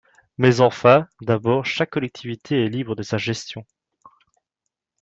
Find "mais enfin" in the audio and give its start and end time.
0.39-1.07